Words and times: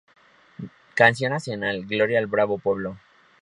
Canción 0.95 1.31
Nacional: 1.31 1.85
Gloria 1.85 2.17
al 2.17 2.25
Bravo 2.25 2.57
Pueblo. 2.57 2.97